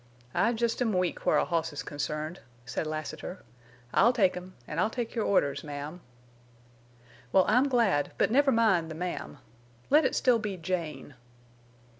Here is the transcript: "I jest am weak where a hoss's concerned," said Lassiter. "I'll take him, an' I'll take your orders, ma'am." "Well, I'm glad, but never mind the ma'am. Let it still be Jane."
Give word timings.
"I 0.33 0.51
jest 0.53 0.81
am 0.81 0.93
weak 0.97 1.27
where 1.27 1.37
a 1.37 1.45
hoss's 1.45 1.83
concerned," 1.83 2.39
said 2.65 2.87
Lassiter. 2.87 3.43
"I'll 3.93 4.13
take 4.13 4.33
him, 4.33 4.55
an' 4.67 4.79
I'll 4.79 4.89
take 4.89 5.13
your 5.13 5.25
orders, 5.25 5.63
ma'am." 5.63 6.01
"Well, 7.31 7.45
I'm 7.47 7.67
glad, 7.69 8.11
but 8.17 8.31
never 8.31 8.51
mind 8.51 8.89
the 8.89 8.95
ma'am. 8.95 9.37
Let 9.91 10.03
it 10.03 10.15
still 10.15 10.39
be 10.39 10.57
Jane." 10.57 11.13